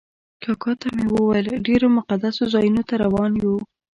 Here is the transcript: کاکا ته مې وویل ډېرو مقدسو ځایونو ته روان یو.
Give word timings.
کاکا 0.43 0.71
ته 0.81 0.87
مې 0.95 1.05
وویل 1.13 1.47
ډېرو 1.67 1.87
مقدسو 1.97 2.43
ځایونو 2.53 2.81
ته 2.87 2.93
روان 3.03 3.31
یو. 3.43 3.55